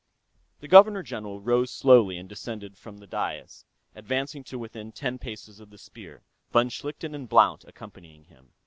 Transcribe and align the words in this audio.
The 0.61 0.67
Governor 0.67 1.03
General 1.03 1.39
rose 1.41 1.69
slowly 1.69 2.17
and 2.17 2.27
descended 2.27 2.75
from 2.75 2.97
the 2.97 3.05
dais, 3.05 3.65
advancing 3.95 4.43
to 4.45 4.57
within 4.57 4.91
ten 4.91 5.19
paces 5.19 5.59
of 5.59 5.69
the 5.69 5.77
Spear, 5.77 6.23
von 6.51 6.69
Schlichten 6.69 7.13
and 7.13 7.29
Blount 7.29 7.65
accompanying 7.65 8.23
him. 8.23 8.51